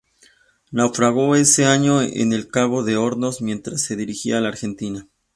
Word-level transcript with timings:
Naufragó 0.71 1.35
ese 1.35 1.65
año 1.67 2.01
en 2.01 2.33
el 2.33 2.49
Cabo 2.49 2.83
de 2.83 2.97
Hornos, 2.97 3.43
mientras 3.43 3.81
se 3.81 3.95
dirigía 3.95 4.39
a 4.39 4.41
la 4.41 4.47
Argentina. 4.49 5.07